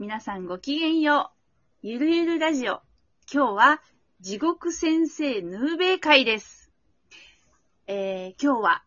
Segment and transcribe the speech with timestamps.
[0.00, 1.30] 皆さんごきげんよ
[1.82, 1.86] う。
[1.86, 2.80] ゆるゆるラジオ。
[3.30, 3.82] 今日は
[4.22, 6.72] 地獄先生ヌーベイ会です。
[7.86, 8.82] えー、今日は、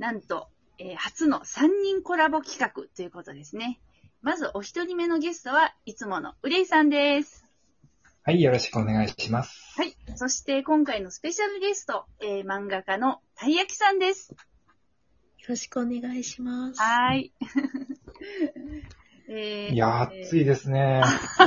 [0.00, 0.48] なんと、
[0.80, 3.78] えー初の3人コラボ企画ということですね。
[4.22, 7.46] まずお一人目のゲストはいつものうれいさんです。
[8.24, 9.74] はい、よろしくお願いします。
[9.76, 9.96] はい。
[10.16, 14.32] そして今回のスペシャルゲスト、えー漫画家のたいやきさんです。
[14.32, 14.36] よ
[15.50, 16.80] ろしくお願いします。
[16.80, 17.32] はーい。
[19.32, 20.40] えーいやー、暑い。
[20.42, 21.02] いですね。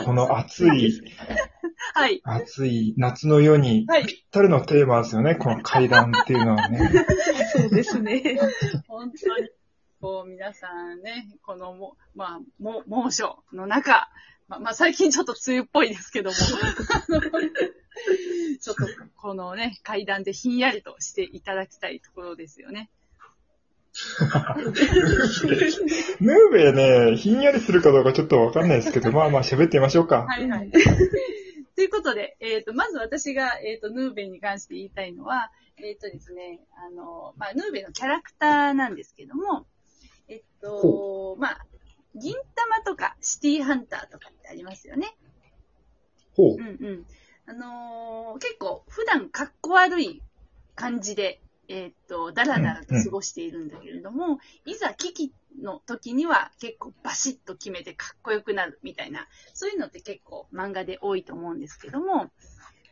[0.06, 1.02] この暑い、
[1.94, 2.22] はい。
[2.24, 6.80] 暑い夏の夜にはいぴったりのテーマですよね、この階段っていうのはね。
[7.52, 8.40] そうですね。
[8.88, 9.50] 本当に、
[10.00, 14.10] こう、皆さんね、このも、まあ、も、猛暑の中、
[14.48, 22.90] まあ、まあ、最近ちょっと梅雨っぽいですけども、 ちょっと、このね、階段でひんやりとしていただきたいところですよね。
[26.20, 30.26] ヌーベね、ひんやりするかどうかちょっとわかんないですけど、まあまあ喋ってみましょうか。
[30.26, 30.72] はいはい。
[31.76, 39.66] ということで、えっ、と、まず私が、えっ、と、ヌーベに関して言いたいのは、えっ、とですね、あの、まあ、ヌーベのキャラクターなんですけども、
[40.28, 41.66] えっと、まあ、
[42.16, 45.16] 銀玉とかシティハンターとかってありますよね。
[46.36, 46.60] ほううん。
[46.60, 47.06] うん。
[47.46, 50.22] あのー結構普段かっこ悪い
[50.76, 62.32] 感じで、えーっと、だらだらと過ごしているんだけれども、いざ危機の時には結構バシッと決めてかっこよくなるみたいな、そういうのって結構漫画で多いと思うんですけども、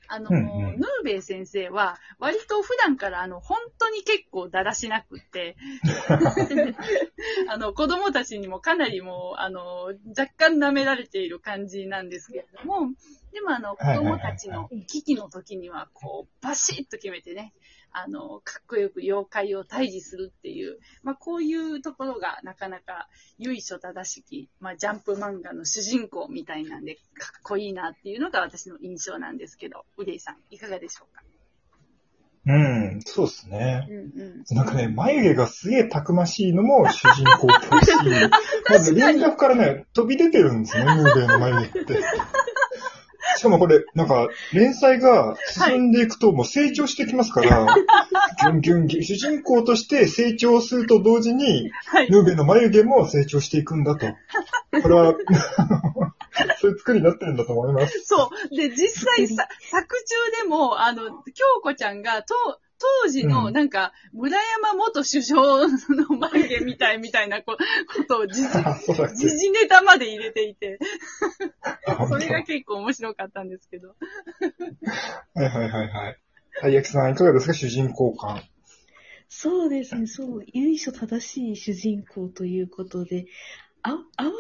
[0.08, 0.80] あのーうんうん。
[0.80, 5.56] ヌーベイ先生は割と普段からあの、本当に結構だらしなくって、
[7.48, 12.92] あの、子供たちにもかなりもう、あの、若干舐められている感じなんですけれども、
[13.32, 17.54] でもあの、子供たちの危機の時には、こう、バシッと決めてね、
[17.94, 27.02] あの、かっこよく妖怪を退治するっていう、まあ、こういうところがなかなか由緒正しき、まあ、ジャンプ漫画の主人公みたいなんで、か
[27.40, 31.22] っこいいなっていうのが私の印象なんですけど、うでいさん、いかがでしょうか？
[32.44, 33.88] うん、そうですね。
[33.88, 34.56] うんうん。
[34.56, 37.92] なんかね、眉毛がすげえたくましいのも主人公っぽいし、
[38.68, 42.00] まず輪郭からね、飛び出てるんですね、 ヌーベイの眉毛って。
[43.42, 47.66] しかもこれ、なんか、連載が進んでいくと、もう成長してきますから、
[48.40, 52.12] ギュンギュンギュン、主人公として成長すると同時に、はい。
[52.12, 54.06] ヌーベイの眉毛も成長していくんだと。
[54.84, 55.16] これは、
[56.62, 58.00] そういう作りになってるんだと思います。
[58.06, 58.56] そう。
[58.56, 59.96] で、実際さ、作
[60.36, 62.36] 中でも、あの、京子ちゃんが、と、
[63.04, 67.58] 当時の、うんなんか、村山元首相の眉毛みたいみたいなこ
[67.96, 70.80] ことを時事、 あそうだっ時け事ネタまで入れていて、
[72.10, 73.90] それが結構面白かったんですけど。
[75.36, 76.18] はいはいはいはい。
[76.60, 78.42] たい焼きさん、いかがですか、主人公感？
[79.30, 83.28] そうですね、そう、由緒正しい主人公ということで、
[83.84, 84.32] あ合わ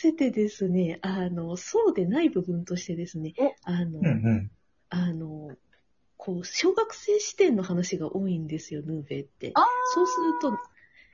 [0.00, 4.50] せてですね、あの、そうでない部分としてですねお、あの、うんうん。
[6.28, 9.54] こう、小学生視点の話が多いんですよ、ヌーベイって。
[9.94, 10.58] そうすると、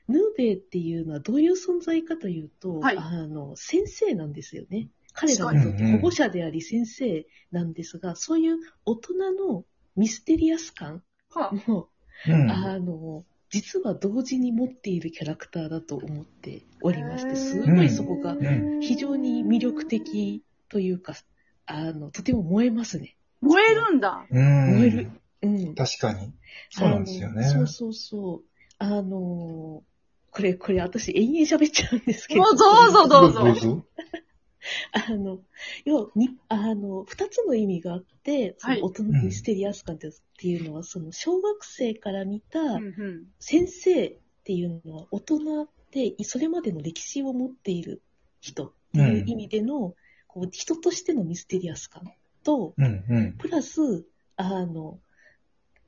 [0.08, 4.88] ヌーベイっていうのはどういう存在かというと、はいあの、先生なんですよね。
[5.12, 9.64] 彼らにとって保護者であり先生なんですが、そういう大人の
[9.94, 11.90] ミステリアス感はあ、も、
[12.26, 12.50] うん。
[12.50, 21.14] あの、実は同時に持っているキャラクターだと思っておりまして、すごいそこがん非常に魅力的というか、
[21.66, 23.16] あの、とても燃えますね。
[23.44, 24.26] 燃えるんだ。
[24.30, 24.78] うん。
[24.78, 25.10] 燃える。
[25.42, 25.74] うん。
[25.74, 26.32] 確かに。
[26.70, 27.44] そうなんですよね。
[27.44, 28.42] そうそうそう。
[28.78, 29.82] あの、
[30.30, 32.42] これ、これ私延々喋っちゃうんですけど。
[32.42, 33.86] もうどうぞどうぞどうぞ。
[34.92, 35.40] あの、
[35.84, 42.60] 要はに、あの、二つの意味があって、そはいの大人のミステリアス感ってっていうのは、その小学生から見た。
[43.38, 48.02] 先生っていうのは大人で、それまでの歴史を持っている
[48.40, 49.94] 人っていう意味での、
[50.26, 52.02] こう人としてのミステリアス感
[52.44, 53.32] と、うんうん。
[53.38, 54.06] プラス、
[54.36, 54.98] あの、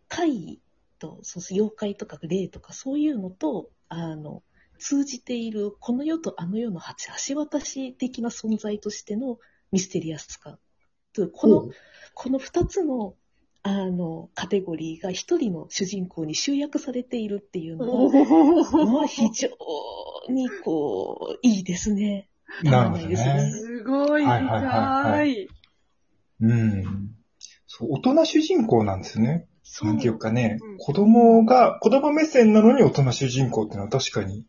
[0.09, 0.61] 怪
[0.99, 4.43] と、そう妖怪とか霊とかそういうのと、あの、
[4.79, 9.39] 通じている、この世とあの世の橋橋渡し的な存在としての
[9.73, 10.59] ミステリアス感。
[11.13, 11.71] とこの、
[12.15, 13.15] この二つの、
[13.63, 18.11] あの、カテゴリーが一人の主人公に集約されているっていうのは、
[18.87, 19.49] まあ非常
[20.29, 22.29] にこう、いいですね。
[22.63, 23.51] なるほどねね。
[23.51, 25.49] すごいはいはいはいは深い。
[26.41, 27.15] うん。
[27.67, 29.47] そう、大人主人公なんですね。
[29.63, 34.45] そうなんていうかねうん、子供が、子供目線なのに大人主人公っていうのは確かに、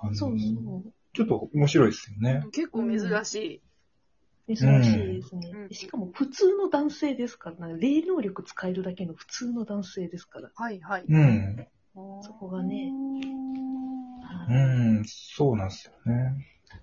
[0.00, 0.92] あのそうそう。
[1.12, 2.46] ちょっと面白いですよね。
[2.52, 3.60] 結構珍し
[4.46, 4.54] い。
[4.54, 5.50] 珍しいですね。
[5.52, 10.50] うんしかも普通の男性ですから、霊能力使えるだけの普通の男性ですから。
[10.54, 11.04] はいはい。
[11.08, 11.66] うん。
[12.22, 16.46] そこがねううん、そうなんですよね。
[16.70, 16.80] あ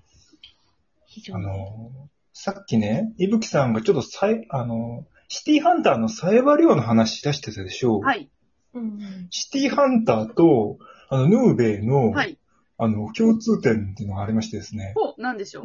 [1.06, 1.46] 非常に。
[1.46, 8.00] の、さっきね、いぶきさんがちょっとさい、あの、シティハンターのサイバリオの話出してたでしょ？
[8.00, 8.02] う。
[8.02, 8.30] はい。
[8.74, 12.40] うんうんシティハンターと、あの、ヌーベイの、はい。
[12.78, 15.64] あの、共通点っていうのがありましてですね、ほう、なんでしょう？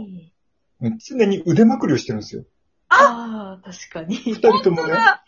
[1.09, 2.45] 常に腕まくりをしてるんですよ。
[2.91, 4.17] ああ、確かに。
[4.17, 4.93] 二人ともね。
[4.93, 5.25] だ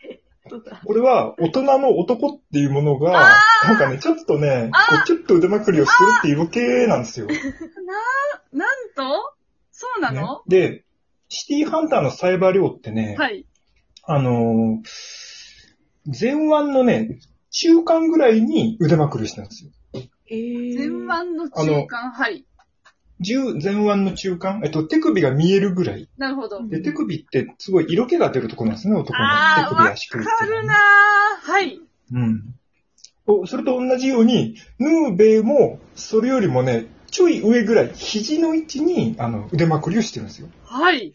[0.49, 7.27] そうだこれは、大人の男っていうものが、なんかね、ちょっとね、こう、キュッと腕まくりをするっていう色気なんですよ。
[7.27, 7.35] ね、
[8.53, 9.35] な、なんと？
[9.73, 10.85] そうなの、で、
[11.31, 13.47] シティハンターのサイバー量ってね、はい。
[14.05, 15.21] あのー
[16.07, 19.71] 前腕のね、中間ぐらいに腕まくりしてるんですよ。
[20.29, 22.45] えー、前腕の中間、はい。
[23.21, 26.09] 十前腕の中間、えっと、手首が見えるぐらい。
[26.17, 26.59] なるほど。
[26.59, 31.81] うんで、手首ってすごい色気が出るところなんですね、男の手首わ足首っていうのはかるなーはい。
[32.13, 32.55] うん。
[33.27, 40.49] おそれと同じように、ヌーベイも、それよりもね、ちょい上ぐらい、肘の位置に、あの、腕まくりをしてるんですよ。
[40.65, 41.13] はい。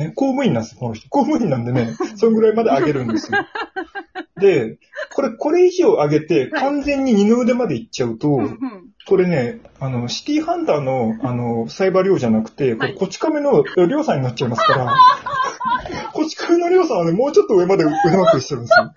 [0.00, 1.08] ね、公務員なんですよ、この人。
[1.08, 3.38] 公務員なんでね、 そんぐらいまで上げるんですよ。
[4.38, 4.78] で、
[5.14, 8.40] これ、これ以上上げて、はい完全に二の腕までいっちゃうと。
[9.06, 14.94] これね、あの、シティハンターの、あの、サイバー量じゃなくて、これ、ち亀の量産になっちゃいますから、
[16.12, 18.92] こち亀の量産はね、もうちょっと上まで腕まくりしてるんですよ。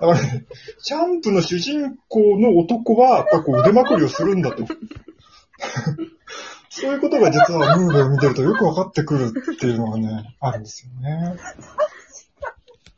[0.00, 0.46] だからね、
[0.82, 4.64] ジャンプの主人公の男は、やっぱこう腕まくりをするんだと。
[6.74, 11.36] そういうことが実はムーベを見てるとよくわかってくるっていうのがね、 あるんですよね。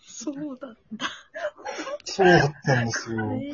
[0.07, 0.77] そうだ。
[2.05, 3.17] そうだったんですよ。
[3.19, 3.53] えー、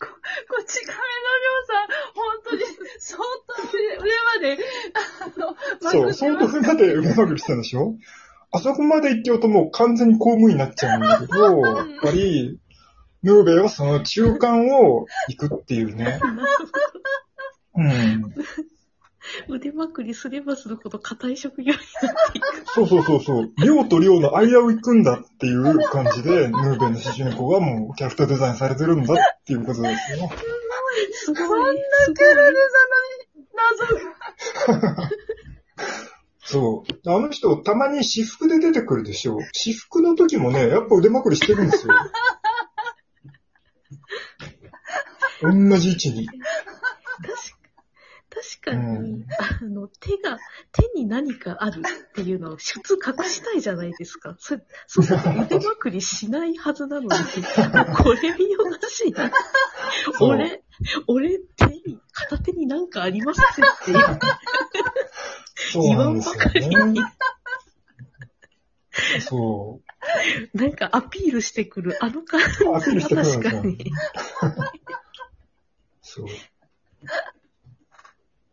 [0.00, 0.06] こ、
[0.48, 2.62] こち亀のりょうさん、本当に、
[2.98, 4.58] 相当上上まで、
[4.94, 7.96] あの、そう、相当上まで腕まくりしてたんでしょ？
[8.52, 12.58] あそこまで行っちゃうともう完全に公務員になっちゃうんだけど、やっぱり、
[13.22, 16.18] ヌーベイはその中間を行くっていうね。
[17.76, 18.34] うん。
[19.48, 22.46] 腕まくりすればするほど硬い職業になっていく。
[22.74, 23.52] そうそうそうそう。
[23.58, 30.30] 量と量の間を行くんだっていう感じで、ヌーベイの主人公がもうキャラクターデザインされてるんだっていうことですよ。
[31.12, 31.46] すごい。
[31.48, 31.72] こんな
[32.06, 33.98] すキャラデザの
[34.66, 35.10] 謎が。
[36.42, 37.10] そう。
[37.10, 39.38] あの人、たまに私服で出てくるでしょ。
[39.52, 41.94] 私服の時もね、やっぱ腕まくりしてるんですよ。
[45.42, 46.28] 同じ位置に。
[48.62, 50.38] 確かに、うんあの、手が、
[50.72, 54.36] 手に何かあるっていうのを普通隠したいじゃないですか。
[54.38, 57.08] そ、そうすると腕まくりしないはずなのに、
[57.96, 59.14] これ見よがし
[60.20, 60.62] 俺、
[61.06, 63.98] 俺手に、片手になんかありますっていう。
[65.72, 67.00] そうなんですよ言わんばかりにね。
[69.20, 69.80] そ
[70.54, 70.58] う。
[70.58, 73.92] なんかアピールしてくる、あの感じアピールしてくるんですよ確かに。
[76.02, 76.26] そう。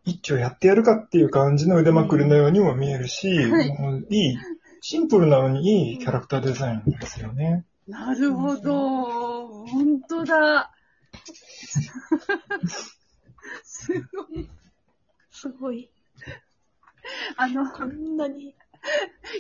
[0.08, 4.38] 一丁やってやるかっていう感じの腕まくりのようにも見えるし、はいもういい、
[4.82, 7.66] シンプルなのにいいキャラクターデザインですよね。
[7.88, 9.66] なるほど。
[9.66, 10.72] 本当だ。
[13.64, 14.50] すごい。
[15.30, 15.90] すごい。
[17.36, 18.56] あの、こんなに。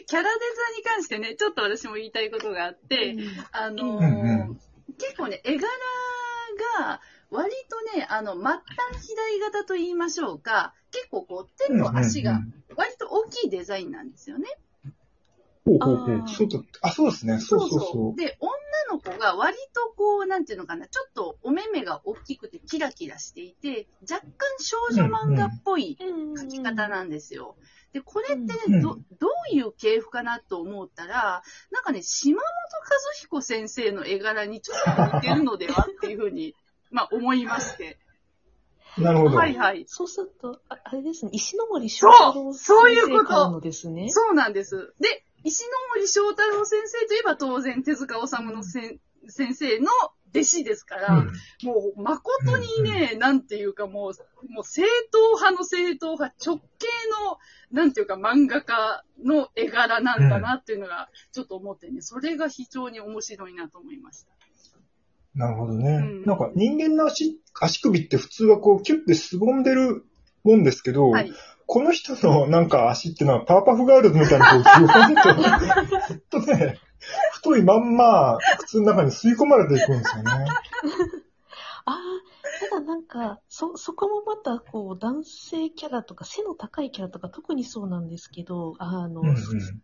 [0.05, 3.15] キャラデザに関してね、ちょっと私も言いたいことがあって、
[3.51, 4.59] あのーうんうん
[4.99, 5.67] 結構ね、絵柄
[6.79, 8.61] が、割とね、あの、末端
[9.01, 12.41] 左型と言いましょうか、結構こう、手と足が
[12.75, 14.47] 割と大きいデザインなんですよね。
[15.65, 16.27] ほうほうほう。
[16.29, 17.39] そうだあ、そうですね。
[17.39, 18.19] そうそうそう。
[18.19, 18.51] で、女
[18.89, 27.57] の子が割とこう、なんていうのかな、ちょっとお目目が大きくてキラキラしていて、若干少女漫画っぽい描き方なんですよ。
[27.91, 36.55] で、これってね、うんど、どういう系譜かなと思ったら、なんかね、島本和彦先生の絵柄にちょっと似てるのではっていうふうに、
[36.91, 37.97] まあ思いまして。
[38.97, 39.37] なるほど。
[39.37, 39.85] はいはい。
[39.87, 44.09] そうすると、ああれですね、石ノ森章太郎そうそういうこと先生からのですね。
[44.09, 44.93] そうなんです。
[44.99, 49.87] で、石ノ森章太郎先生といえば当然手塚治虫のせん先生の
[50.33, 51.31] 弟子ですから、うん
[51.63, 56.87] もう誠にね、なんていうかもう、もう正統派の正統派、直系
[57.25, 57.37] の、
[57.71, 64.36] なんていうか漫画家の絵柄なんだなっていうのが、ちょっと思ってね、それが非常に面白いなと思いました。
[65.37, 65.89] なるほどね。
[65.89, 70.03] うんなんか人間の足、足首って普通はこうキュッてすぼんでる
[70.43, 71.31] もんですけど、はい。
[71.67, 76.79] この人のなんか足っていうのはパワーパフガールズみたいにこう、と、ずっとね、
[77.33, 80.31] 太いまんま、靴の中に吸い込まれていくんですよね。
[81.85, 89.35] ああ、ただなんか、そ、そこもまた、こう、男性キャラとか、背の高いキャラとか、特にそうなんですけど、あの、うんうん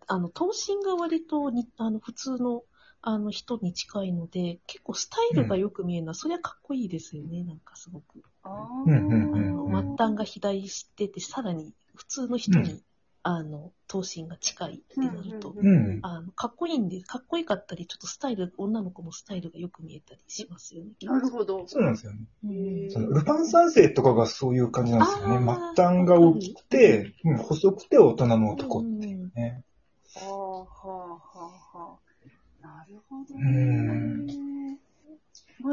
[0.07, 2.63] あの、頭身が割とに、あの、普通の、
[3.03, 8.23] あの、人に近いので、結構スタイルがよく見えるのは、そりゃかっこいいですよね、なんかすごく。
[8.43, 8.49] あ
[8.85, 12.81] うんうんあうんの、末端が肥大してて、さらに、普通の人に
[13.25, 15.99] あの、頭身が近いってなると、うんうん。
[16.01, 20.91] あの、かっこいいんで、かっこよかったり、ちょっとスタイル、女の子もスタイルがよく見えたりしますよね。
[21.01, 21.65] なるほど。
[21.65, 22.19] そうなんですよね。
[22.43, 25.73] うんそのルパン三世とかがそういう感じなんですよね。
[25.75, 29.63] 末端が大きくて、うん、細くて大人の男うっていうんね。
[30.15, 31.19] はあ、はあ、は
[31.73, 32.13] あ、はあ。
[32.61, 34.77] なるほどうね。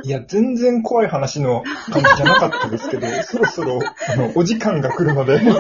[0.04, 5.40] いや、全然怖い話の感じじゃなかったですけど、 そろそろ、あの、お時間が来るので、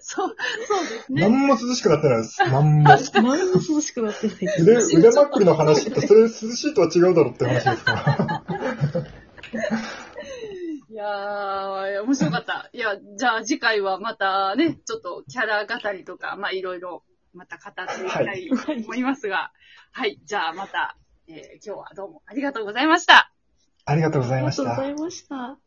[0.00, 0.36] そう、
[0.68, 1.22] そうですね。
[1.22, 2.38] 何も涼しくなってないです。
[2.50, 2.84] 何も。
[3.14, 4.62] 何も涼しくなってないです。
[4.96, 8.42] 腕、腕まくりの話って、それ涼しいとは違うだろうって話ですから。
[10.88, 12.70] いやー、面白かった。
[12.72, 17.02] いや、じゃあ次回はまたね、ちょっとキャラ語りとか、まあいろいろ、
[17.36, 19.52] また語っていきたいと思いますが、
[19.92, 20.96] はい、じゃあまた、
[21.28, 23.32] えー今日はどうもありがとうございました。
[23.84, 25.02] ありがとうございましたありがとうござ。
[25.02, 25.65] いました。